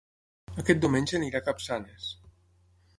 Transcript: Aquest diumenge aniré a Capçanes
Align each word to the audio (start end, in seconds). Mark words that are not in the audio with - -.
Aquest 0.63 0.81
diumenge 0.85 1.15
aniré 1.19 1.41
a 1.41 1.45
Capçanes 1.51 2.11